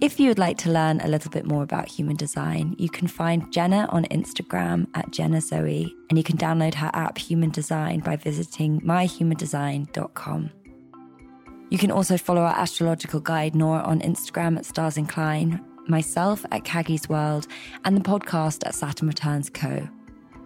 [0.00, 3.08] If you would like to learn a little bit more about human design, you can
[3.08, 7.98] find Jenna on Instagram at Jenna Zoe, and you can download her app Human Design
[7.98, 10.50] by visiting myhumandesign.com.
[11.70, 16.62] You can also follow our astrological guide Nora on Instagram at Stars Incline, myself at
[16.62, 17.48] Caggie's World,
[17.84, 19.88] and the podcast at Saturn Returns Co.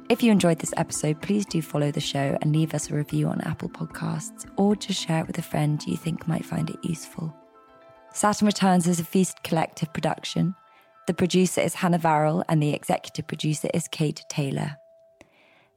[0.09, 3.29] If you enjoyed this episode, please do follow the show and leave us a review
[3.29, 6.83] on Apple Podcasts, or just share it with a friend you think might find it
[6.83, 7.37] useful.
[8.15, 10.55] Saturn Returns is a Feast Collective production.
[11.07, 14.77] The producer is Hannah Varrell and the executive producer is Kate Taylor.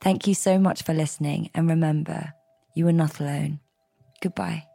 [0.01, 2.33] Thank you so much for listening, and remember,
[2.75, 3.61] you are not alone.
[4.21, 4.65] Goodbye.